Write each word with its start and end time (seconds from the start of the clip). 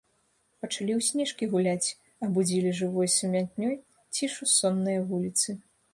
Пачалі 0.63 0.93
ў 0.93 1.01
снежкі 1.07 1.49
гуляць, 1.51 1.93
абудзілі 2.27 2.71
жывой 2.79 3.11
сумятнёй 3.19 3.73
цішу 4.15 4.43
соннае 4.57 4.99
вуліцы. 5.13 5.49